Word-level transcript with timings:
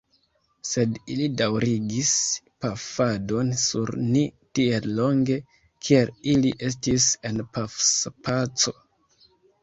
Sed, 0.67 0.93
ili 1.15 1.25
daŭrigis 1.39 2.13
pafadon 2.63 3.51
sur 3.63 3.91
ni 4.15 4.23
tiel 4.59 4.87
longe, 5.01 5.37
kiel 5.89 6.09
ili 6.33 6.53
estis 6.69 7.05
en 7.31 7.37
pafspaco. 7.59 8.75